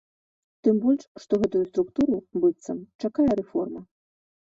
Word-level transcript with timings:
Тым 0.67 0.79
больш, 0.85 1.03
што 1.27 1.39
гэтую 1.45 1.63
структуру, 1.71 2.17
быццам, 2.41 2.83
чакае 3.07 3.31
рэформа. 3.45 3.89